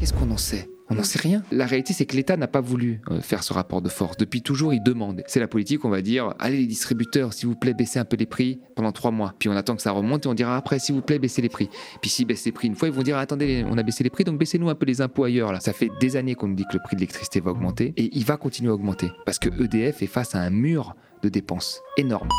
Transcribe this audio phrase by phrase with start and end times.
[0.00, 0.66] Qu'est-ce qu'on en sait?
[0.88, 1.42] On n'en sait rien.
[1.52, 4.16] La réalité, c'est que l'État n'a pas voulu euh, faire ce rapport de force.
[4.16, 5.22] Depuis toujours, il demande.
[5.26, 8.16] C'est la politique, on va dire, allez les distributeurs, s'il vous plaît, baissez un peu
[8.16, 9.34] les prix pendant trois mois.
[9.38, 11.50] Puis on attend que ça remonte et on dira après, s'il vous plaît, baissez les
[11.50, 11.68] prix.
[12.00, 14.10] Puis s'ils baissent les prix une fois, ils vont dire, attendez, on a baissé les
[14.10, 15.52] prix, donc baissez-nous un peu les impôts ailleurs.
[15.52, 15.60] Là.
[15.60, 18.08] Ça fait des années qu'on nous dit que le prix de l'électricité va augmenter et
[18.16, 21.82] il va continuer à augmenter parce que EDF est face à un mur de dépenses
[21.98, 22.30] énorme.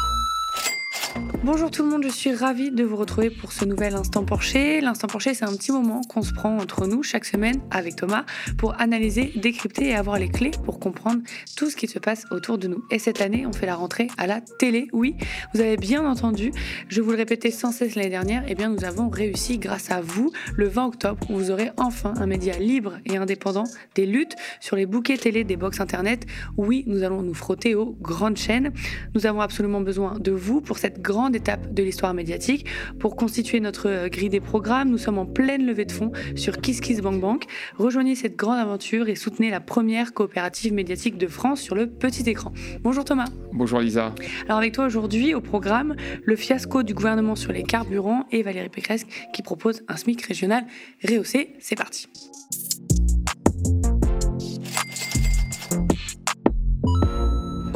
[1.43, 4.79] Bonjour tout le monde, je suis ravie de vous retrouver pour ce nouvel Instant Porcher.
[4.79, 8.25] L'Instant Porcher, c'est un petit moment qu'on se prend entre nous chaque semaine avec Thomas
[8.57, 11.21] pour analyser, décrypter et avoir les clés pour comprendre
[11.57, 12.83] tout ce qui se passe autour de nous.
[12.91, 14.87] Et cette année, on fait la rentrée à la télé.
[14.93, 15.15] Oui,
[15.53, 16.51] vous avez bien entendu,
[16.87, 19.99] je vous le répétais sans cesse l'année dernière, eh bien nous avons réussi grâce à
[19.99, 23.65] vous le 20 octobre où vous aurez enfin un média libre et indépendant
[23.95, 26.25] des luttes sur les bouquets télé des box internet.
[26.55, 28.71] Oui, nous allons nous frotter aux grandes chaînes.
[29.15, 32.65] Nous avons absolument besoin de vous pour cette grande étape de l'histoire médiatique.
[32.99, 36.61] Pour constituer notre euh, grille des programmes, nous sommes en pleine levée de fonds sur
[36.61, 37.45] KissKissBankBank.
[37.77, 42.29] Rejoignez cette grande aventure et soutenez la première coopérative médiatique de France sur le petit
[42.29, 42.53] écran.
[42.81, 43.27] Bonjour Thomas.
[43.53, 44.13] Bonjour Lisa.
[44.45, 48.69] Alors avec toi aujourd'hui au programme, le fiasco du gouvernement sur les carburants et Valérie
[48.69, 50.65] Pécresse qui propose un SMIC régional
[51.03, 51.55] rehaussé.
[51.59, 52.07] C'est parti.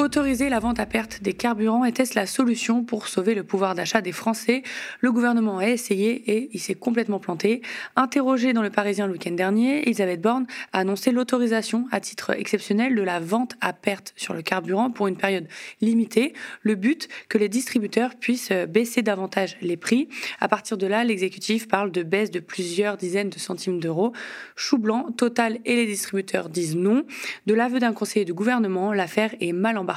[0.05, 4.01] Autoriser la vente à perte des carburants était-ce la solution pour sauver le pouvoir d'achat
[4.01, 4.61] des Français?
[4.99, 7.63] Le gouvernement a essayé et il s'est complètement planté.
[7.95, 12.93] Interrogée dans le Parisien le week-end dernier, Elisabeth Borne a annoncé l'autorisation à titre exceptionnel
[12.93, 15.47] de la vente à perte sur le carburant pour une période
[15.81, 16.33] limitée.
[16.61, 20.07] Le but, que les distributeurs puissent baisser davantage les prix.
[20.39, 24.13] À partir de là, l'exécutif parle de baisse de plusieurs dizaines de centimes d'euros.
[24.55, 27.05] Chou blanc, Total et les distributeurs disent non.
[27.47, 29.94] De l'aveu d'un conseiller du gouvernement, l'affaire est mal embarquée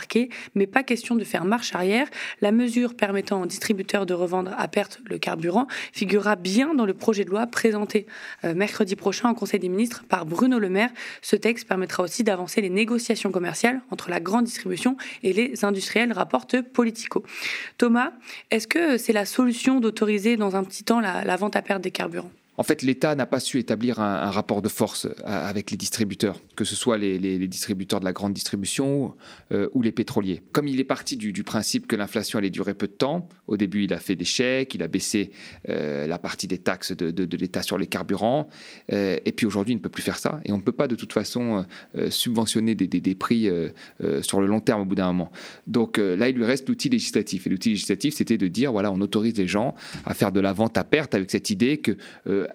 [0.54, 2.08] mais pas question de faire marche arrière.
[2.40, 6.94] La mesure permettant aux distributeurs de revendre à perte le carburant figurera bien dans le
[6.94, 8.06] projet de loi présenté
[8.44, 10.90] euh, mercredi prochain en Conseil des ministres par Bruno Le Maire.
[11.22, 16.12] Ce texte permettra aussi d'avancer les négociations commerciales entre la grande distribution et les industriels,
[16.12, 17.24] rapporte Politico.
[17.76, 18.12] Thomas,
[18.50, 21.90] est-ce que c'est la solution d'autoriser dans un petit temps la vente à perte des
[21.90, 22.30] carburants?
[22.58, 26.40] En fait, l'État n'a pas su établir un, rapport de force euh, avec les distributeurs,
[26.56, 29.14] que ce soit les, distributeurs de la grande distribution
[29.52, 30.42] euh, ou les pétroliers.
[30.50, 33.84] Comme il est parti du, principe que l'inflation allait durer peu de temps, au début
[33.84, 35.30] il a fait des chèques, il a baissé
[35.68, 38.48] euh, la partie des taxes de, l'État sur les carburants,
[38.88, 40.96] et puis aujourd'hui il ne peut plus faire ça, et on ne peut pas de
[40.96, 41.64] toute façon
[42.10, 43.48] subventionner des, des prix
[44.22, 45.30] sur le long terme au bout d'un moment.
[45.68, 49.00] Donc là, il lui reste l'outil législatif, et l'outil législatif, c'était de dire, voilà, on
[49.00, 51.96] autorise les gens à faire de la vente à perte avec cette idée que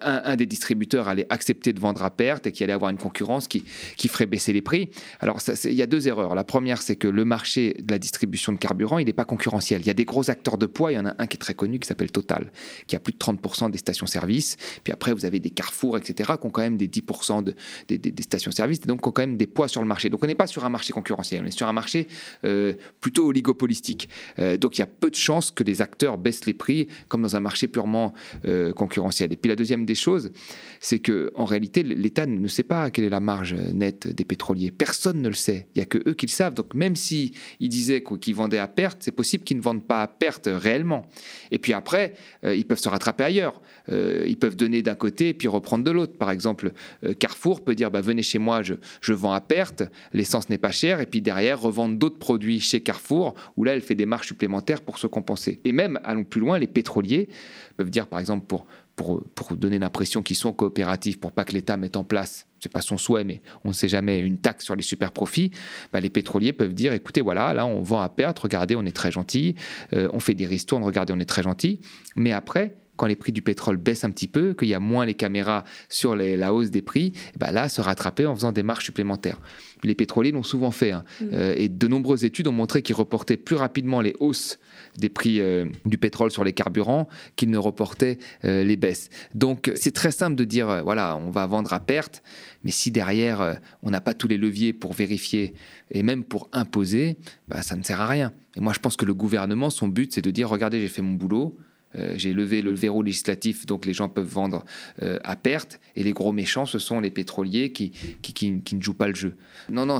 [0.00, 3.48] un, des distributeurs allait accepter de vendre à perte et qu'il allait avoir une concurrence
[3.48, 3.64] qui,
[3.96, 4.90] qui ferait baisser les prix.
[5.20, 6.34] Alors, il y a deux erreurs.
[6.34, 9.80] La première, c'est que le marché de la distribution de carburant, il n'est pas concurrentiel.
[9.80, 10.92] Il y a des gros acteurs de poids.
[10.92, 12.50] Il y en a un qui est très connu, qui s'appelle Total,
[12.86, 14.56] qui a plus de 30% des stations-service.
[14.82, 17.54] Puis après, vous avez des Carrefour, etc., qui ont quand même des 10% de,
[17.88, 20.10] des, stations-service, et donc qui ont quand même des poids sur le marché.
[20.10, 22.08] Donc, on n'est pas sur un marché concurrentiel, on est sur un marché
[22.44, 24.08] euh, plutôt oligopolistique.
[24.38, 27.22] Euh, donc, il y a peu de chances que les acteurs baissent les prix, comme
[27.22, 28.14] dans un marché purement
[28.46, 29.32] euh, concurrentiel.
[29.32, 30.32] Et puis, la deuxième des choses,
[30.80, 34.70] c'est que en réalité, l'État ne sait pas quelle est la marge nette des pétroliers.
[34.70, 35.68] Personne ne le sait.
[35.74, 36.54] Il n'y a que eux qui le savent.
[36.54, 40.02] Donc même si ils disaient qu'ils vendaient à perte, c'est possible qu'ils ne vendent pas
[40.02, 41.06] à perte réellement.
[41.50, 42.14] Et puis après,
[42.44, 43.60] euh, ils peuvent se rattraper ailleurs.
[43.90, 46.16] Euh, ils peuvent donner d'un côté et puis reprendre de l'autre.
[46.16, 46.72] Par exemple,
[47.04, 50.58] euh, Carrefour peut dire bah, venez chez moi, je, je vends à perte, l'essence n'est
[50.58, 54.06] pas chère, et puis derrière revendre d'autres produits chez Carrefour où là elle fait des
[54.06, 55.60] marges supplémentaires pour se compenser.
[55.64, 57.28] Et même, allons plus loin, les pétroliers
[57.76, 58.66] peuvent dire par exemple pour
[58.96, 59.22] pour,
[59.56, 62.96] donner l'impression qu'ils sont coopératifs, pour pas que l'État mette en place, c'est pas son
[62.96, 65.50] souhait, mais on ne sait jamais, une taxe sur les super profits,
[65.92, 68.94] bah, les pétroliers peuvent dire, écoutez, voilà, là on vend à perte, regardez, on est
[68.94, 69.56] très gentil,
[69.92, 71.80] euh, on fait des ristournes, regardez, on est très gentil,
[72.16, 75.06] mais après, quand les prix du pétrole baissent un petit peu, qu'il y a moins
[75.06, 78.84] les caméras sur la hausse des prix, bah là, se rattraper en faisant des marges
[78.84, 79.40] supplémentaires.
[79.82, 81.04] Les pétroliers l'ont souvent fait, hein.
[81.20, 81.24] mm.
[81.32, 84.58] euh, et de nombreuses études ont montré qu'ils reportaient plus rapidement les hausses
[84.98, 89.10] des prix euh, du pétrole sur les carburants qu'ils ne reportaient euh, les baisses.
[89.34, 92.22] Donc c'est très simple de dire, voilà, on va vendre à perte,
[92.62, 95.54] mais si derrière, on n'a pas tous les leviers pour vérifier
[95.90, 97.16] et même pour imposer,
[97.48, 98.32] bah, ça ne sert à rien.
[98.56, 101.02] Et moi, je pense que le gouvernement, son but, c'est de dire, regardez, j'ai fait
[101.02, 101.56] mon boulot,
[101.96, 104.64] euh, j'ai levé le verrou législatif, donc les gens peuvent vendre
[105.02, 105.80] euh, à perte.
[105.96, 107.92] Et les gros méchants, ce sont les pétroliers qui,
[108.22, 109.34] qui, ne jouent pas le jeu.
[109.70, 109.98] Non, non,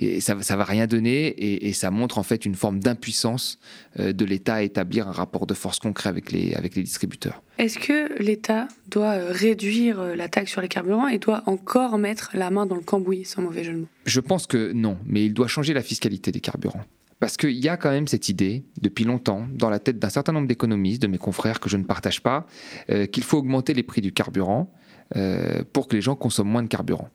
[0.00, 3.58] et ça ne va rien donner et, ça montre en fait une forme d'impuissance
[3.98, 7.42] euh, de l'État à établir un rapport de force concret avec les, avec les distributeurs.
[7.58, 12.50] Est-ce que l'État doit réduire la taxe sur les carburants et doit encore mettre la
[12.50, 13.88] main dans le cambouis, sans mauvais jeu de mots?
[14.04, 16.84] Je pense que non, mais il doit changer la fiscalité des carburants.
[17.26, 20.30] Parce qu'il y a quand même cette idée, depuis longtemps, dans la tête d'un certain
[20.30, 22.46] nombre d'économistes, de mes confrères que je ne partage pas,
[22.88, 24.72] euh, qu'il faut augmenter les prix du carburant
[25.72, 27.08] pour que les gens consomment moins de carburant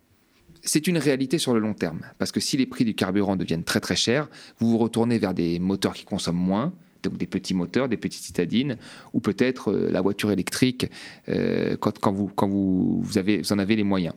[0.61, 3.63] c'est une réalité sur le long terme, parce que si les prix du carburant deviennent
[3.63, 4.29] très très chers,
[4.59, 6.73] vous vous retournez vers des moteurs qui consomment moins,
[7.03, 8.77] donc des petits moteurs, des petites citadines,
[9.13, 10.89] ou peut-être euh, la voiture électrique
[11.29, 14.13] euh, quand, vous, avez, vous en avez les moyens.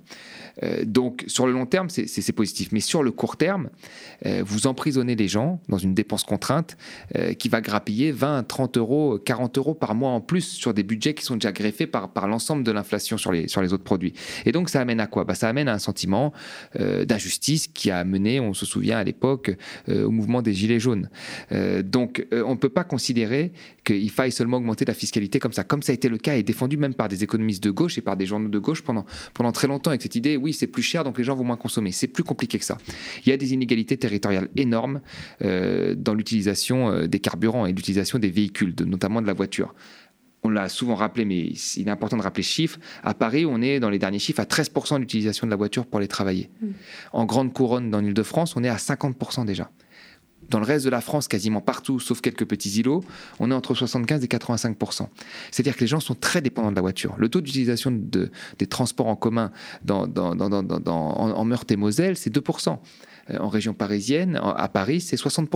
[0.62, 2.68] Euh, donc sur le long terme, c'est positif.
[2.72, 3.70] Mais sur le court terme,
[4.26, 6.76] euh, vous emprisonnez les gens dans une dépense contrainte
[7.16, 10.82] euh, qui va grappiller 20, 30 euros, 40 euros par mois en plus sur des
[10.82, 14.14] budgets qui sont déjà greffés par, l'ensemble de l'inflation sur les, sur les autres produits.
[14.46, 15.24] Et donc ça amène à quoi?
[15.24, 16.32] Bah, Ça amène à un sentiment
[16.78, 19.56] d'injustice qui a mené, on se souvient à l'époque,
[19.88, 21.08] au mouvement des Gilets jaunes.
[21.82, 23.52] donc on ne peut pas considérer
[23.84, 26.42] qu'il faille seulement augmenter la fiscalité comme ça, comme ça a été le cas et
[26.42, 29.04] défendu même par des économistes de gauche et par des journaux de gauche pendant,
[29.34, 31.56] pendant très longtemps avec cette idée, oui, c'est plus cher, donc les gens vont moins
[31.56, 31.92] consommer.
[31.92, 32.78] C'est plus compliqué que ça.
[33.24, 35.00] Il y a des inégalités territoriales énormes
[35.42, 39.74] euh, dans l'utilisation euh, des carburants et l'utilisation des véhicules, notamment de la voiture
[40.44, 41.40] on l'a souvent rappelé, mais
[41.76, 42.78] il est important de rappeler ce chiffre.
[43.02, 45.98] À Paris, on est dans les derniers chiffres à 13% d'utilisation de la voiture pour
[45.98, 46.50] aller travailler.
[46.60, 46.66] Mm.
[47.14, 49.70] En grande couronne, dans l'Île-de-France, on est à 50% déjà.
[50.50, 53.04] Dans le reste de la France, quasiment partout, sauf quelques petits îlots,
[53.40, 55.08] on est entre 75 et 85%
[55.50, 57.14] C'est-à-dire que les gens sont très dépendants de la voiture.
[57.18, 59.50] Le taux d'utilisation de, des transports en commun
[59.84, 62.78] dans, en, Meurthe et Moselle, c'est 2%
[63.30, 65.48] euh, en région parisienne, à Paris, c'est 60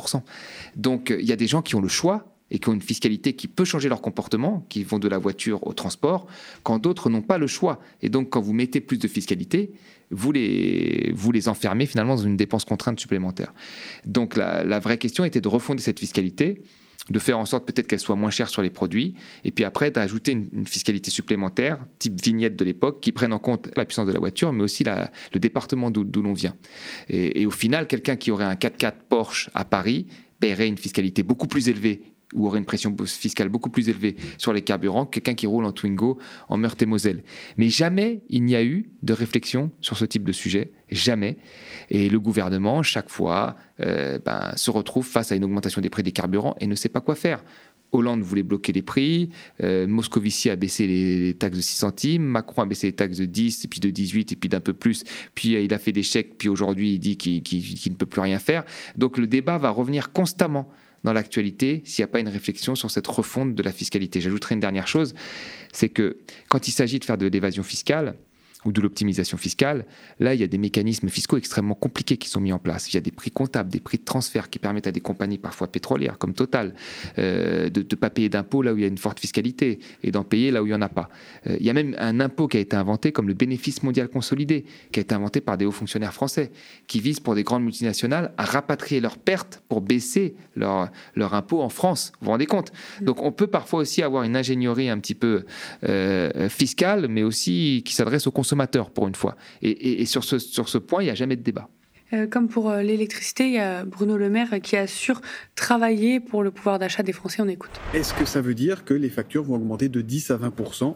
[0.77, 3.35] Donc il y a des gens qui ont le choix et qui ont une fiscalité
[3.35, 6.27] qui peut changer leur comportement, qui vont de la voiture au transport,
[6.63, 7.81] quand d'autres n'ont pas le choix.
[8.03, 9.73] Et donc, quand vous mettez plus de fiscalité,
[10.11, 13.53] vous les, vous les enfermez finalement dans une dépense contrainte supplémentaire.
[14.07, 16.63] Donc, la, vraie question était de refonder cette fiscalité,
[17.11, 19.15] de faire en sorte peut-être qu'elle soit moins chère sur les produits,
[19.45, 23.69] et puis après d'ajouter une, fiscalité supplémentaire, type vignette de l'époque, qui prenne en compte
[23.77, 26.55] la puissance de la voiture, mais aussi le département d'où l'on vient.
[27.11, 30.07] Et, et au final, quelqu'un qui aurait un 4x4 Porsche à Paris
[30.41, 32.03] paierait une fiscalité beaucoup plus élevée
[32.35, 35.65] ou aurait une pression fiscale beaucoup plus élevée sur les carburants que quelqu'un qui roule
[35.65, 37.23] en Twingo en Meurthe-et-Moselle.
[37.57, 41.39] Mais jamais il n'y a eu de réflexion sur ce type de sujet, jamais.
[41.91, 46.03] Et le gouvernement, chaque fois, euh, ben, se retrouve face à une augmentation des prix
[46.03, 47.43] des carburants et ne sait pas quoi faire.
[47.93, 49.31] Hollande voulait bloquer les prix,
[49.63, 53.25] euh, Moscovici a baissé les, taxes de 6 centimes, Macron a baissé les taxes de
[53.25, 55.05] 10, et puis de 18, et puis d'un peu plus,
[55.35, 57.43] puis euh, il a fait des chèques, puis aujourd'hui il dit qu'il
[57.93, 58.65] ne peut plus rien faire.
[58.97, 60.71] Donc le débat va revenir constamment
[61.05, 64.21] dans l'actualité s'il n'y a pas une réflexion sur cette refonte de la fiscalité.
[64.21, 65.15] J'ajouterai une dernière chose,
[65.73, 66.19] c'est que
[66.49, 68.17] quand il s'agit de faire de l'évasion fiscale,
[68.69, 69.87] ou de l'optimisation fiscale,
[70.21, 72.93] là, il y a des mécanismes fiscaux extrêmement compliqués qui sont mis en place.
[72.93, 75.39] Il y a des prix comptables, des prix de transfert qui permettent à des compagnies
[75.39, 76.75] parfois pétrolières comme Total
[77.19, 80.11] euh, de ne pas payer d'impôts là où il y a une forte fiscalité et
[80.11, 81.09] d'en payer là où il n'y en a pas.
[81.47, 84.09] Euh, il y a même un impôt qui a été inventé comme le bénéfice mondial
[84.09, 86.53] consolidé, qui a été inventé par des hauts fonctionnaires français,
[86.87, 91.63] qui vise pour des grandes multinationales à rapatrier leurs pertes pour baisser leur, leur impôt
[91.63, 92.13] en France.
[92.21, 92.73] Vous vous rendez compte?
[93.01, 93.05] Mm.
[93.07, 95.45] Donc on peut parfois aussi avoir une ingénierie un petit peu
[95.85, 99.37] euh, fiscale, mais aussi qui s'adresse aux consommateurs consommateur pour une fois.
[99.63, 101.69] Et, sur, ce, sur ce point, il n'y a jamais de débat.
[102.15, 105.21] Euh, comme pour euh, l'électricité, il y a Bruno Le Maire qui assure
[105.55, 107.43] travailler pour le pouvoir d'achat des Français.
[107.43, 107.71] On écoute.
[107.93, 110.55] Est-ce que ça veut dire que les factures vont augmenter de 10 à 20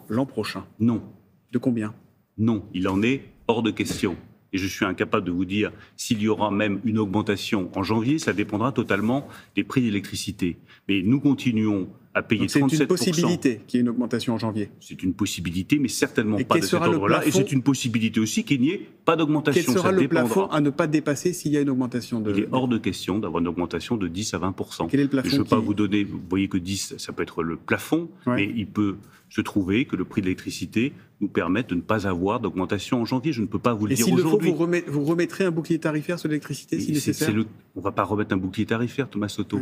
[0.09, 0.65] l'an prochain?
[0.79, 1.03] Non.
[1.51, 1.93] De combien?
[2.37, 4.15] Non, il en est hors de question.
[4.53, 8.17] Et je suis incapable de vous dire s'il y aura même une augmentation en janvier.
[8.17, 10.57] Ça dépendra totalement des prix d'électricité.
[10.87, 14.69] Mais nous continuons à payer C'est une possibilité qu'il y ait une augmentation en janvier.
[14.79, 17.25] C'est une possibilité, mais certainement pas de cet ordre-là.
[17.25, 19.61] Et c'est une possibilité aussi qu'il n'y ait pas d'augmentation.
[19.65, 22.31] Quel sera le plafond à ne pas dépasser s'il y a une augmentation de...
[22.31, 25.09] Il est hors de question d'avoir une augmentation de 10 à 20% Quel est le
[25.09, 26.03] plafond Je ne veux pas vous donner...
[26.03, 28.97] Vous voyez que 10, ça peut être le plafond, mais il peut
[29.29, 33.05] se trouver que le prix de l'électricité nous permette de ne pas avoir d'augmentation en
[33.05, 33.33] janvier.
[33.33, 34.49] Je ne peux pas vous le dire aujourd'hui.
[34.49, 37.33] Et s'il le faut, vous, remettrez un bouclier tarifaire sur l'électricité si nécessaire
[37.75, 39.59] On ne va pas remettre un bouclier tarifaire, Thomas Soto.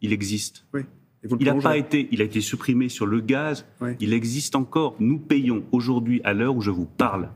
[0.00, 0.64] Il existe.
[0.72, 0.82] Oui
[1.24, 3.66] il n'a pas été, il a été supprimé sur le gaz.
[4.00, 4.94] Il existe encore.
[5.00, 7.30] Nous payons aujourd'hui, à l'heure où je vous parle,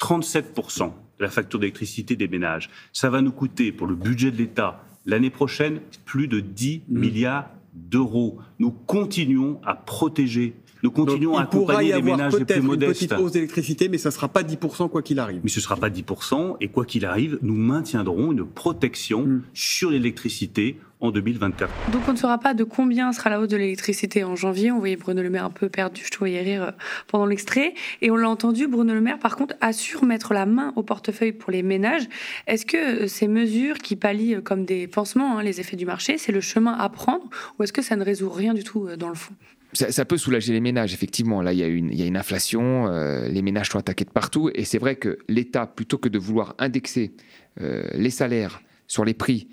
[0.00, 2.70] 37% de la facture d'électricité des ménages.
[2.92, 6.98] Ça va nous coûter pour le budget de l'État l'année prochaine plus de 10 mmh.
[6.98, 8.38] milliards d'euros.
[8.58, 10.54] Nous continuons à protéger
[10.86, 13.02] nous continuons à accompagner les ménages les plus modestes.
[13.02, 15.40] Une petite hausse d'électricité, mais ça ne sera pas 10% quoi qu'il arrive.
[15.42, 19.42] Mais ce ne sera pas 10%, et quoi qu'il arrive, nous maintiendrons une protection mmh.
[19.52, 21.90] sur l'électricité en 2024.
[21.90, 24.70] Donc on ne saura pas de combien sera la hausse de l'électricité en janvier.
[24.70, 26.70] On voyait Bruno Le Maire un peu perdu, je te voyais rire euh,
[27.08, 27.74] pendant l'extrait.
[28.00, 31.32] Et on l'a entendu, Bruno Le Maire par contre assure mettre la main au portefeuille
[31.32, 32.08] pour les ménages.
[32.46, 35.84] Est-ce que euh, ces mesures qui pallient euh, comme des pansements hein, les effets du
[35.84, 37.28] marché, c'est le chemin à prendre
[37.58, 39.34] ou est-ce que ça ne résout rien du tout dans le fond?
[39.72, 41.42] Ça, peut soulager les ménages, effectivement.
[41.42, 42.88] Là, il y a une, inflation,
[43.28, 44.50] les ménages sont attaqués de partout.
[44.54, 47.12] Et c'est vrai que l'État, plutôt que de vouloir indexer
[47.58, 49.48] les salaires sur les prix,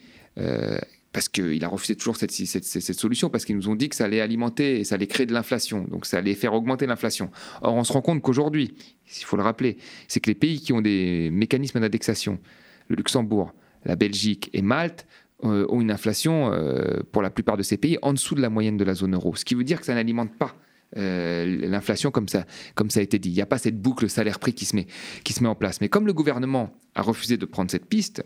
[1.14, 4.06] parce qu'il a refusé toujours cette, cette, solution, parce qu'ils nous ont dit que ça
[4.06, 7.30] allait alimenter et ça allait créer de l'inflation, donc ça allait faire augmenter l'inflation.
[7.62, 8.74] Or, on se rend compte qu'aujourd'hui,
[9.06, 9.78] il faut le rappeler,
[10.08, 12.40] c'est que les pays qui ont des mécanismes d'indexation,
[12.88, 13.54] le Luxembourg,
[13.86, 17.98] la Belgique et Malte, euh, ont une inflation, euh, pour la plupart de ces pays,
[18.02, 19.36] en dessous de la moyenne de la zone euro.
[19.36, 20.56] Ce qui veut dire que ça n'alimente pas
[20.98, 22.46] euh, l'inflation comme ça,
[22.76, 23.30] comme ça a été dit.
[23.30, 24.88] Il n'y a pas cette boucle salaire-prix qui, se met,
[25.24, 25.82] qui se met en place.
[25.82, 28.24] Mais comme le gouvernement a refusé de prendre cette piste,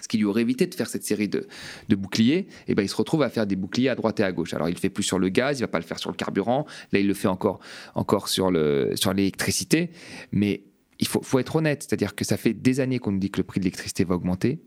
[0.00, 1.46] ce qui lui aurait évité de faire cette série de,
[1.90, 4.32] boucliers, et eh ben, il se retrouve à faire des boucliers à droite et à
[4.32, 4.52] gauche.
[4.52, 6.10] Alors il ne fait plus sur le gaz, il ne va pas le faire sur
[6.10, 7.60] le carburant, là il le fait encore,
[7.94, 10.62] encore sur l'électricité, sur mais
[11.02, 13.42] il faut, être honnête, c'est-à-dire que ça fait des années qu'on nous dit que le
[13.42, 14.60] prix de l'électricité va augmenter,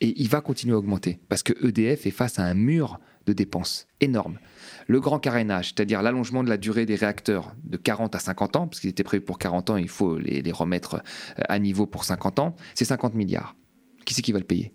[0.00, 3.32] et il va continuer à augmenter, parce que EDF est face à un mur de
[3.32, 4.38] dépenses énorme.
[4.86, 8.68] Le grand carénage, c'est-à-dire l'allongement de la durée des réacteurs de 40 à 50 ans,
[8.68, 10.94] parce qu'il était prévu pour 40 ans, il faut les, les remettre
[11.38, 13.56] euh, à niveau pour 50 ans, c'est 50 milliards.
[14.04, 14.72] Qui c'est qui va le payer?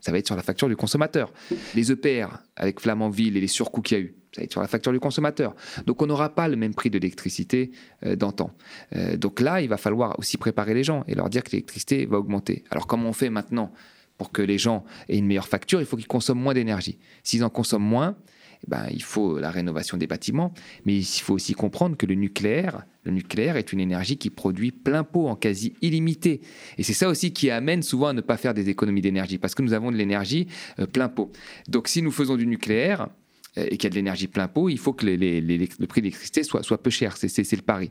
[0.00, 1.32] Ça va être sur la facture du consommateur.
[1.74, 4.60] Les EPR, avec Flamanville et les surcoûts qu'il y a eu, ça va être sur
[4.60, 5.54] la facture du consommateur.
[5.86, 7.70] Donc on n'aura pas le même prix de l'électricité
[8.04, 8.50] euh, d'antan.
[8.94, 12.06] Euh, donc là, il va falloir aussi préparer les gens et leur dire que l'électricité
[12.06, 12.64] va augmenter.
[12.70, 13.72] Alors comment on fait maintenant
[14.18, 15.80] pour que les gens aient une meilleure facture?
[15.80, 16.98] Il faut qu'ils consomment moins d'énergie.
[17.22, 18.16] S'ils en consomment moins,
[18.66, 20.52] ben, il faut la rénovation des bâtiments,
[20.84, 24.72] mais il faut aussi comprendre que le nucléaire, le nucléaire est une énergie qui produit
[24.72, 26.40] plein pot en quasi illimité.
[26.78, 29.54] Et c'est ça aussi qui amène souvent à ne pas faire des économies d'énergie, parce
[29.54, 30.48] que nous avons de l'énergie
[30.78, 31.32] euh, plein pot.
[31.68, 33.08] Donc si nous faisons du nucléaire,
[33.56, 36.42] et qu'il y a de l'énergie plein pot, il faut que le prix de l'électricité
[36.42, 37.16] soit, soit peu cher.
[37.16, 37.90] C'est le pari.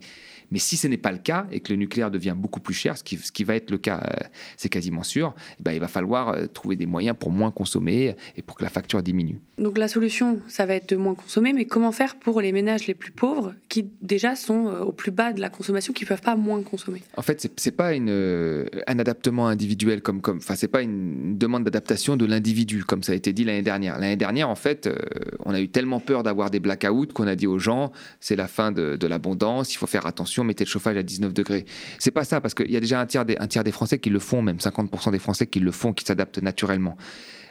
[0.51, 2.97] Mais si ce n'est pas le cas et que le nucléaire devient beaucoup plus cher,
[2.97, 5.79] ce qui, ce qui va être le cas, euh, c'est quasiment sûr, eh ben, il
[5.79, 9.39] va falloir euh, trouver des moyens pour moins consommer et pour que la facture diminue.
[9.57, 12.87] Donc la solution, ça va être de moins consommer, mais comment faire pour les ménages
[12.87, 16.09] les plus pauvres qui déjà sont euh, au plus bas de la consommation, qui ne
[16.09, 17.01] peuvent pas moins consommer?
[17.17, 21.37] En fait, ce n'est pas une, un adaptement individuel, comme, comme, enfin, c'est pas une
[21.37, 23.99] demande d'adaptation de l'individu, comme ça a été dit l'année dernière.
[23.99, 24.87] L'année dernière, en fait,
[25.39, 28.47] on a eu tellement peur d'avoir des blackouts qu'on a dit aux gens, c'est la
[28.47, 31.65] fin de, de l'abondance, il faut faire attention mettez le chauffage à 19 degrés.
[31.99, 33.99] C'est pas ça, parce qu'il y a déjà un tiers, des, un tiers des Français
[33.99, 36.97] qui le font, même 50% des Français qui le font, qui s'adaptent naturellement.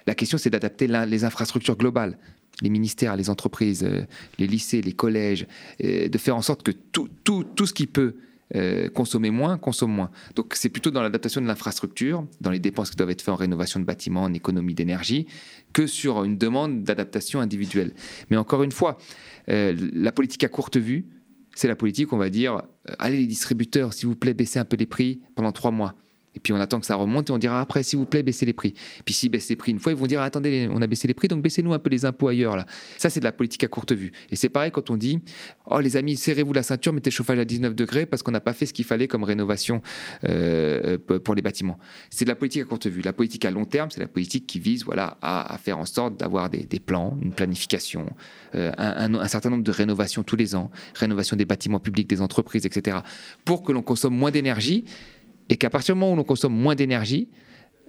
[0.06, 2.18] La question, c'est d'adapter les infrastructures globales,
[2.60, 4.02] les ministères, les entreprises, euh,
[4.38, 5.46] les lycées, les collèges,
[5.80, 8.14] de faire en sorte que tout, tout, tout ce qui peut
[8.54, 10.10] euh, consommer moins, consomme moins.
[10.34, 13.36] Donc c'est plutôt dans l'adaptation de l'infrastructure, dans les dépenses qui doivent être faites en
[13.36, 15.26] rénovation de bâtiments, en économie d'énergie,
[15.72, 17.92] que sur une demande d'adaptation individuelle.
[18.30, 18.98] Mais encore une fois,
[19.46, 21.06] la politique à courte vue,
[21.54, 24.64] c'est la politique, on va dire, euh, allez les distributeurs, s'il vous plaît, baissez un
[24.64, 25.94] peu les prix pendant trois mois.
[26.34, 28.46] Et puis on attend que ça remonte et on dira après, s'il vous plaît, baissez
[28.46, 28.74] les prix.
[29.04, 31.14] Puis s'ils baissent les prix une fois, ils vont dire attendez, on a baissé les
[31.14, 32.56] prix, donc baissez-nous un peu les impôts ailleurs.
[32.56, 32.66] Là.
[32.98, 34.12] Ça, c'est de la politique à courte vue.
[34.30, 35.20] Et c'est pareil quand on dit
[35.66, 38.40] oh les amis, serrez-vous la ceinture, mettez le chauffage à 19 degrés parce qu'on n'a
[38.40, 39.82] pas fait ce qu'il fallait comme rénovation
[40.24, 41.78] euh, pour les bâtiments.
[42.10, 43.02] C'est de la politique à courte vue.
[43.02, 46.16] La politique à long terme, c'est la politique qui vise voilà, à, faire en sorte
[46.16, 48.06] d'avoir des, plans, une planification,
[48.54, 52.20] euh, un, un certain nombre de rénovations tous les ans, rénovation des bâtiments publics, des
[52.20, 52.98] entreprises, etc.
[53.44, 54.84] Pour que l'on consomme moins d'énergie
[55.48, 57.28] et qu'à partir du moment où l'on consomme moins d'énergie,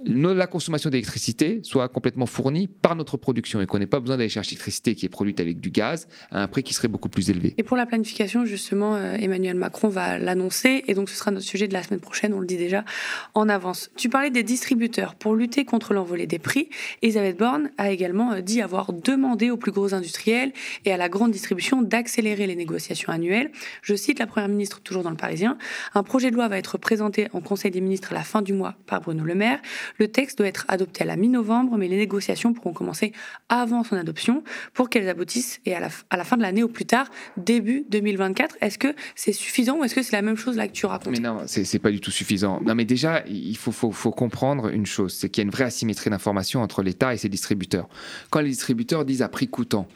[0.03, 4.29] la consommation d'électricité soit complètement fournie par notre production et qu'on n'ait pas besoin d'aller
[4.29, 7.29] chercher l'électricité qui est produite avec du gaz à un prix qui serait beaucoup plus
[7.29, 7.53] élevé.
[7.57, 11.45] Et pour la planification, justement, euh, Emmanuel Macron va l'annoncer et donc ce sera notre
[11.45, 12.83] sujet de la semaine prochaine, on le dit déjà
[13.33, 13.89] en avance.
[13.95, 15.15] Tu parlais des distributeurs.
[15.15, 16.69] Pour lutter contre l'envolée des prix,
[17.01, 20.51] Elisabeth Borne a également euh, dit avoir demandé aux plus gros industriels
[20.85, 23.51] et à la grande distribution d'accélérer les négociations annuelles.
[23.81, 25.57] Je cite la Première ministre, toujours dans le Parisien,
[25.93, 28.53] un projet de loi va être présenté en Conseil des ministres à la fin du
[28.53, 29.59] mois par Bruno Le Maire.
[29.97, 33.13] Le texte doit être adopté à la mi-novembre, mais les négociations pourront commencer
[33.49, 36.67] avant son adoption pour qu'elles aboutissent et à la, à la fin de l'année au
[36.67, 38.57] plus tard, début 2024.
[38.61, 41.13] Est-ce que c'est suffisant ou est-ce que c'est la même chose là que tu racontes?
[41.13, 42.61] Mais non, c'est pas du tout suffisant.
[42.61, 45.51] Non, mais déjà, il faut, faut, faut comprendre une chose, c'est qu'il y a une
[45.51, 47.87] vraie asymétrie d'information entre l'État et ses distributeurs.
[48.29, 49.87] Quand les distributeurs disent à prix coûtant,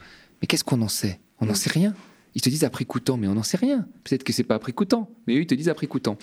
[0.42, 1.20] mais qu'est-ce qu'on en sait?
[1.42, 1.94] On n'en sait rien.
[2.40, 3.86] Ils te disent prix coûtant, mais on n'en sait rien.
[4.06, 6.18] Peut-être que c'est pas prix coûtant, mais eux, ils te disent prix coûtant.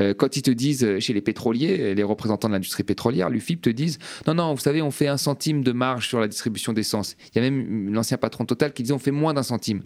[0.00, 3.62] Euh, quand ils te disent euh, chez les pétroliers, les représentants de l'industrie pétrolière, l'UFIP
[3.62, 6.72] te disent non, non, vous savez, on fait un centime de marge sur la distribution
[6.72, 7.14] d'essence.
[7.32, 9.82] Il y a même l'ancien patron Total qui disait on fait moins d'un centime.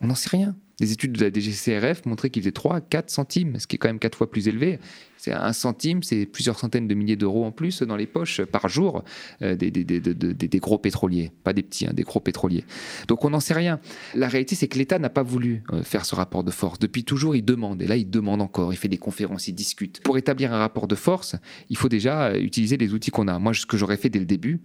[0.00, 0.56] On n'en sait rien.
[0.80, 3.88] Des études de la DGCRF montraient qu'il faisait 3 4 centimes, ce qui est quand
[3.88, 4.78] même 4 fois plus élevé.
[5.24, 8.68] C'est un centime, c'est plusieurs centaines de milliers d'euros en plus dans les poches par
[8.68, 9.04] jour
[9.40, 12.64] euh, des, gros pétroliers, pas des petits, hein, des gros pétroliers.
[13.08, 13.80] Donc on n'en sait rien.
[14.14, 16.78] La réalité, c'est que l'État n'a pas voulu euh, faire ce rapport de force.
[16.78, 20.02] Depuis toujours, il demande, et là, il demande encore, il fait des conférences, il discute.
[20.02, 21.36] Pour établir un rapport de force,
[21.70, 23.38] il faut déjà euh, utiliser les outils qu'on a.
[23.38, 24.60] Moi, ce que j'aurais fait dès le début,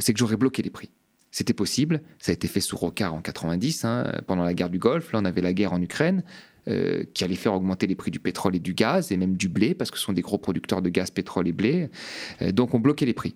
[0.00, 0.90] c'est que j'aurais bloqué les prix.
[1.32, 4.78] C'était possible, ça a été fait sous Rocard en 90, hein, pendant la guerre du
[4.78, 5.12] Golfe.
[5.12, 6.22] Là, on avait la guerre en Ukraine,
[6.68, 9.48] euh, qui allait faire augmenter les prix du pétrole et du gaz, et même du
[9.48, 11.88] blé, parce que ce sont des gros producteurs de gaz, pétrole et blé.
[12.42, 13.34] Euh, donc, on bloquait les prix.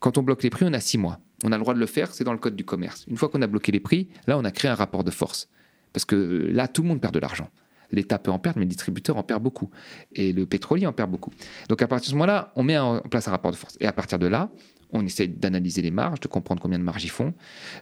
[0.00, 1.20] Quand on bloque les prix, on a six mois.
[1.44, 3.04] On a le droit de le faire, c'est dans le code du commerce.
[3.06, 5.50] Une fois qu'on a bloqué les prix, là, on a créé un rapport de force.
[5.92, 6.16] Parce que
[6.50, 7.50] là, tout le monde perd de l'argent.
[7.92, 9.70] L'État peut en perdre, mais le distributeur en perd beaucoup.
[10.12, 11.32] Et le pétrolier en perd beaucoup.
[11.68, 13.76] Donc à partir de ce moment-là, on met en place un rapport de force.
[13.80, 14.50] Et à partir de là,
[14.92, 17.34] on essaie d'analyser les marges, de comprendre combien de marges ils font,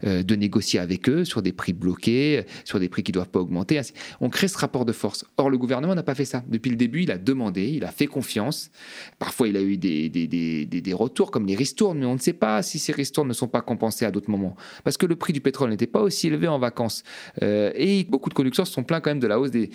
[0.05, 3.29] euh, de négocier avec eux sur des prix bloqués, sur des prix qui ne doivent
[3.29, 3.81] pas augmenter.
[4.21, 5.25] On crée ce rapport de force.
[5.37, 6.43] Or, le gouvernement n'a pas fait ça.
[6.49, 8.71] Depuis le début, il a demandé, il a fait confiance.
[9.19, 12.79] Parfois, il a eu des, retours comme les ristournes, mais on ne sait pas si
[12.79, 14.57] ces ristournes ne sont pas compensées à d'autres moments.
[14.85, 17.03] Parce que le prix du pétrole n'était pas aussi élevé en vacances.
[17.43, 19.71] Euh, et beaucoup de conducteurs se sont plaints quand même de la hausse des,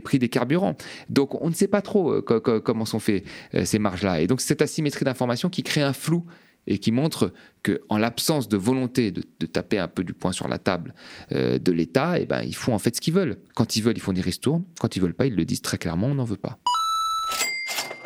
[0.00, 0.76] prix des carburants.
[1.08, 3.24] Donc, on ne sait pas trop euh, comment sont faites
[3.64, 4.20] ces marges-là.
[4.20, 6.24] Et donc, cette asymétrie d'information qui crée un flou
[6.66, 10.48] et qui montre que en l'absence de volonté de, taper un peu du poing sur
[10.48, 10.94] la table
[11.32, 13.38] euh, de l'État, eh ben, ils font en fait ce qu'ils veulent.
[13.54, 14.64] Quand ils veulent, ils font des ristournes.
[14.80, 16.58] Quand ils veulent pas, ils le disent très clairement, on n'en veut pas.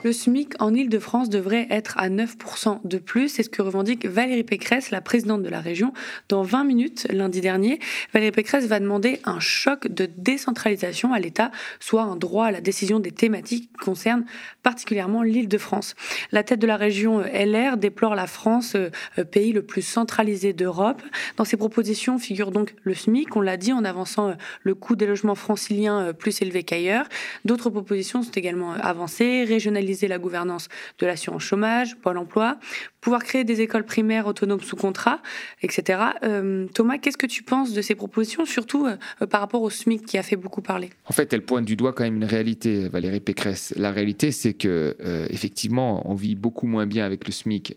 [0.06, 3.28] Le SMIC en Ile-de-France devrait être à 9% de plus.
[3.28, 5.92] C'est ce que revendique Valérie Pécresse, la présidente de la région.
[6.28, 7.80] Dans 20 minutes, lundi dernier,
[8.14, 12.60] Valérie Pécresse va demander un choc de décentralisation à l'État, soit un droit à la
[12.60, 14.26] décision des thématiques qui concernent
[14.62, 15.96] particulièrement l'Île-de-France.
[16.30, 19.82] La tête de la région euh, LR déplore la France, euh, euh, pays le plus
[19.82, 21.02] centralisé d'Europe.
[21.36, 25.06] Dans ses propositions figure donc le SMIC, on l'a dit, en avançant le coût des
[25.06, 27.08] logements franciliens plus élevé qu'ailleurs.
[27.44, 32.58] D'autres propositions sont également avancées, régionaliser la gouvernance de l'assurance chômage, Pôle emploi,
[33.00, 35.20] pouvoir créer des écoles primaires autonomes sous contrat,
[35.62, 36.00] etc.
[36.24, 40.04] Euh, Thomas, qu'est-ce que tu penses de ces propositions, surtout euh, par rapport au SMIC
[40.04, 40.90] qui a fait beaucoup parler?
[41.06, 43.72] En fait, elle pointe du doigt quand même une réalité, Valérie Pécresse.
[43.76, 47.76] La réalité, c'est que euh, effectivement, on vit beaucoup moins bien avec le SMIC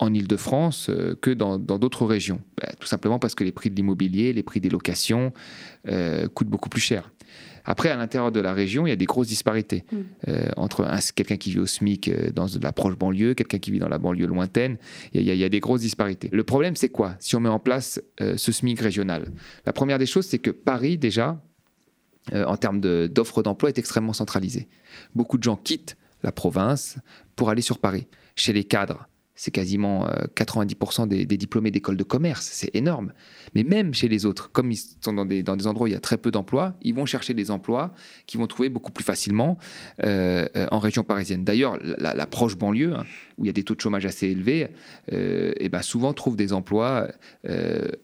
[0.00, 2.40] en Ile-de-France que dans d'autres régions.
[2.60, 5.32] Bah, tout simplement parce que les prix de l'immobilier, les prix des locations
[6.34, 7.12] coûtent beaucoup plus cher.
[7.64, 9.96] Après, à l'intérieur de la région, il y a des grosses disparités mm.
[10.28, 13.78] euh, entre quelqu'un qui vit au SMIC euh, dans la proche banlieue, quelqu'un qui vit
[13.78, 14.76] dans la banlieue lointaine.
[15.12, 16.28] Il y, a, des grosses disparités.
[16.32, 17.16] Le problème, c'est quoi?
[17.18, 19.32] Si on met en place euh, ce SMIC régional?
[19.66, 21.40] La première des choses, c'est que Paris, déjà,
[22.32, 24.68] en termes d'offres d'emploi, est extrêmement centralisé.
[25.14, 26.96] Beaucoup de gens quittent la province
[27.36, 28.06] pour aller sur Paris.
[28.34, 33.12] Chez les cadres, c'est quasiment 90% euh, des, diplômés d'école de commerce, c'est énorme.
[33.54, 35.96] Mais même chez les autres, comme ils sont dans des, des endroits où il y
[35.96, 37.92] a très peu d'emplois, ils vont chercher des emplois
[38.26, 39.58] qu'ils vont trouver beaucoup plus facilement
[40.04, 41.44] euh, euh, en région parisienne.
[41.44, 43.04] D'ailleurs, la, proche banlieue, hein,
[43.38, 44.68] où il y a des taux de chômage assez élevés,
[45.10, 47.08] et eh ben souvent trouve des emplois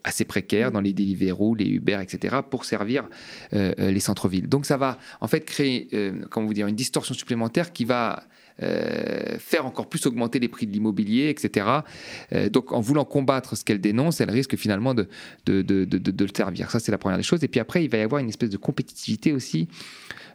[0.04, 3.08] assez précaires dans les Deliveroo, les Uber, etc., pour servir
[3.52, 4.48] les centres-villes.
[4.48, 5.88] Donc ça va en fait créer,
[6.30, 8.24] comment vous dire, une distorsion supplémentaire qui va
[8.62, 11.66] euh, faire encore plus augmenter les prix de l'immobilier, etc.
[12.32, 15.08] Euh, donc en voulant combattre ce qu'elle dénonce, elle risque finalement de,
[15.46, 16.70] de, de, de, le servir.
[16.70, 17.42] Ça, c'est la première des choses.
[17.42, 19.68] Et puis après, il va y avoir une espèce de compétitivité aussi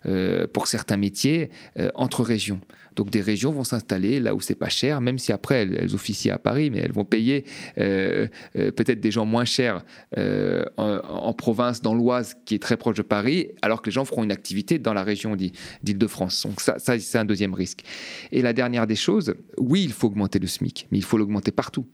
[0.08, 1.52] euh, pour certains métiers
[1.94, 2.62] entre régions.
[2.96, 6.34] Donc des régions vont s'installer là où c'est pas cher, même si après elles, officient
[6.34, 7.46] à Paris, mais elles vont payer
[7.78, 9.84] euh, euh, peut-être des gens moins chers
[10.18, 14.06] euh, en, province, dans l'Oise, qui est très proche de Paris, alors que les gens
[14.06, 16.46] feront une activité dans la région d'Île-de-France.
[16.46, 17.84] Donc ça, c'est un deuxième risque.
[18.32, 21.52] Et la dernière des choses, oui, il faut augmenter le SMIC, mais il faut l'augmenter
[21.52, 21.86] partout.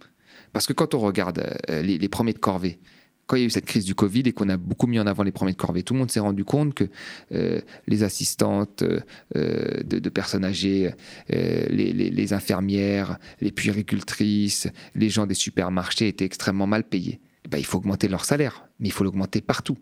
[0.53, 2.79] Parce que quand on regarde les, les premiers de corvée,
[3.31, 5.07] quand il y a eu cette crise du Covid et qu'on a beaucoup mis en
[5.07, 6.83] avant les premiers de corvée, tout le monde s'est rendu compte que
[7.31, 10.93] euh, les assistantes euh, de, personnes âgées,
[11.31, 17.21] euh, les, infirmières, les puéricultrices, les gens des supermarchés étaient extrêmement mal payés.
[17.45, 19.77] Eh ben, il faut augmenter leur salaire, mais il faut l'augmenter partout.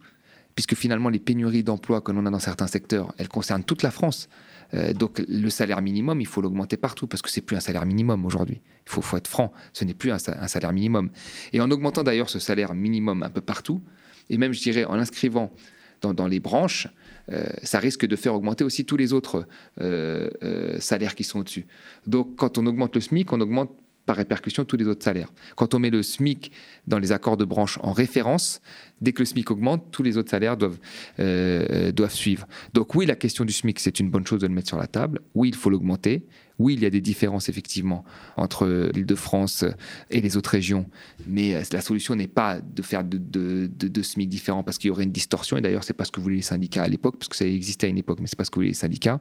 [0.54, 3.90] Puisque finalement, les pénuries d'emplois que l'on a dans certains secteurs, elles concernent toute la
[3.90, 4.30] France.
[4.74, 7.86] Euh, donc le salaire minimum, il faut l'augmenter partout parce que c'est plus un salaire
[7.86, 8.62] minimum aujourd'hui.
[8.86, 11.10] Il faut, être franc, ce n'est plus un, salaire minimum.
[11.54, 13.82] Et en augmentant d'ailleurs ce salaire minimum un peu partout,
[14.30, 15.52] et même je dirais en l'inscrivant
[16.02, 16.88] dans, les branches,
[17.32, 19.46] euh, ça risque de faire augmenter aussi tous les autres
[19.82, 21.68] euh, salaires qui sont au-dessus.
[22.08, 23.72] Donc quand on augmente le SMIC, on augmente
[24.10, 25.32] par répercussion tous les autres salaires.
[25.56, 26.52] Quand on met le SMIC
[26.88, 28.60] dans les accords de branche en référence,
[29.02, 30.80] dès que le SMIC augmente, tous les autres salaires doivent,
[31.20, 32.48] euh, doivent suivre.
[32.74, 34.88] Donc oui, la question du SMIC, c'est une bonne chose de le mettre sur la
[34.88, 35.22] table.
[35.36, 36.26] Oui, il faut l'augmenter.
[36.60, 38.04] Oui, il y a des différences effectivement
[38.38, 39.64] entre l'Île-de-France
[40.12, 40.86] et les autres régions,
[41.26, 44.92] mais euh, la solution n'est pas de faire de, de, SMIC différents parce qu'il y
[44.92, 45.58] aurait une distorsion.
[45.58, 47.88] Et d'ailleurs, c'est pas ce que voulaient les syndicats à l'époque, parce que ça existait
[47.88, 49.20] à une époque, mais c'est pas ce que voulaient les syndicats.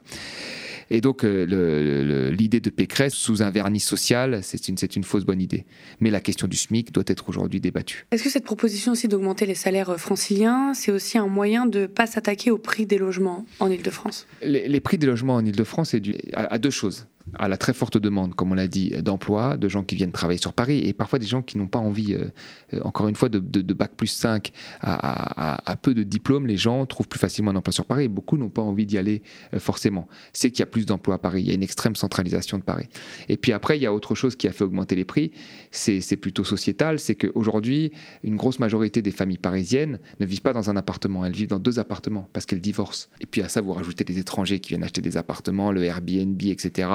[0.91, 5.41] Et donc, euh, l'idée de Pécresse sous un vernis social, c'est une, une fausse bonne
[5.41, 5.65] idée.
[5.99, 8.05] Mais la question du SMIC doit être aujourd'hui débattue.
[8.11, 11.85] Est-ce que cette proposition aussi d'augmenter les salaires franciliens, c'est aussi un moyen de ne
[11.85, 15.99] pas s'attaquer au prix des logements en Ile-de-France les, prix des logements en Ile-de-France, c'est
[15.99, 19.67] dû à deux choses à la très forte demande, comme on l'a dit, d'emploi, de
[19.67, 22.25] gens qui viennent travailler sur Paris, et parfois des gens qui n'ont pas envie, euh,
[22.73, 23.39] euh, encore une fois, de,
[23.73, 27.85] Bac plus 5 à, peu de diplômes, les gens trouvent plus facilement un emploi sur
[27.85, 29.21] Paris, et beaucoup n'ont pas envie d'y aller
[29.53, 30.07] euh, forcément.
[30.33, 32.63] C'est qu'il y a plus d'emplois à Paris, il y a une extrême centralisation de
[32.63, 32.87] Paris.
[33.29, 35.31] Et puis après, il y a autre chose qui a fait augmenter les prix,
[35.71, 37.91] c'est plutôt sociétal, c'est qu'aujourd'hui,
[38.23, 41.59] une grosse majorité des familles parisiennes ne vivent pas dans un appartement, elles vivent dans
[41.59, 43.07] deux appartements, parce qu'elles divorcent.
[43.21, 46.41] Et puis à ça, vous rajoutez des étrangers qui viennent acheter des appartements, le Airbnb,
[46.43, 46.89] etc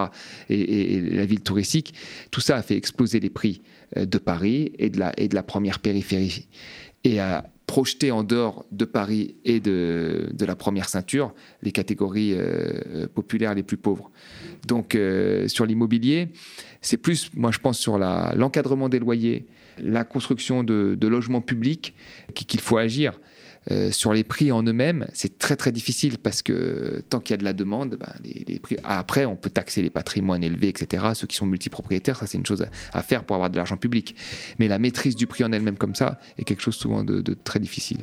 [0.49, 1.95] et, la ville touristique,
[2.31, 3.63] tout ça a fait exploser les prix
[3.97, 6.49] euh, de Paris et de la, et de la première périphérie.
[7.05, 12.35] Et a projeté en dehors de Paris et de, de la première ceinture les catégories
[12.35, 14.11] euh, populaires les plus pauvres.
[14.67, 16.29] Donc euh, sur l'immobilier,
[16.83, 19.47] c'est plus, moi je pense, sur l'encadrement des loyers,
[19.79, 21.95] la construction de logements publics
[22.35, 23.19] qu'il faut agir.
[23.71, 27.35] Euh, sur les prix en eux-mêmes, c'est très très difficile parce que tant qu'il y
[27.35, 28.77] a de la demande, ben, les, prix...
[28.85, 31.05] après on peut taxer les patrimoines élevés, etc.
[31.15, 34.15] Ceux qui sont multipropriétaires, ça c'est une chose à, faire pour avoir de l'argent public.
[34.59, 37.61] Mais la maîtrise du prix en elle-même comme ça est quelque chose souvent de très
[37.61, 37.99] difficile.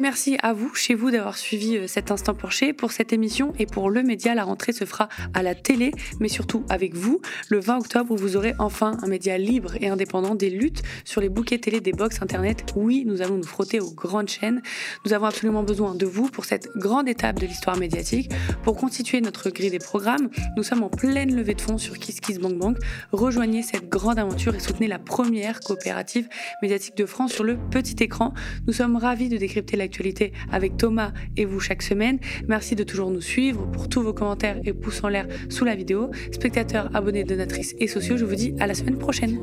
[0.00, 2.72] Merci à vous, chez vous, d'avoir suivi euh, cet instant penché.
[2.72, 6.28] Pour cette émission et pour le média, la rentrée se fera à la télé, mais
[6.28, 7.20] surtout avec vous.
[7.48, 11.28] Le 20 octobre, vous aurez enfin un média libre et indépendant des luttes sur les
[11.28, 12.72] bouquets télé des box internet.
[12.74, 14.62] Oui, nous allons nous frotter aux grandes chaînes.
[15.06, 18.32] Nous avons absolument besoin de vous pour cette grande étape de l'histoire médiatique.
[18.64, 22.78] Pour constituer notre grille des programmes, nous sommes en pleine levée de fonds sur KissKissBankBank.
[23.12, 26.28] Rejoignez cette grande aventure et soutenez la première coopérative
[26.62, 28.34] médiatique de France sur le petit écran.
[28.66, 32.18] Nous sommes ravis de décrypter la l'actualité avec Thomas et vous chaque semaine.
[32.48, 35.74] Merci de toujours nous suivre pour tous vos commentaires et pouces en l'air sous la
[35.74, 36.10] vidéo.
[36.32, 39.38] Spectateurs, abonnés, donatrices et sociaux, je vous dis à la semaine prochaine.